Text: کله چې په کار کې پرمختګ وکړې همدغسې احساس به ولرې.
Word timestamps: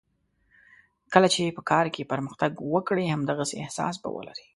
کله 1.13 1.27
چې 1.33 1.55
په 1.57 1.61
کار 1.71 1.85
کې 1.93 2.09
پرمختګ 2.11 2.51
وکړې 2.73 3.05
همدغسې 3.13 3.55
احساس 3.63 3.95
به 4.01 4.09
ولرې. 4.15 4.45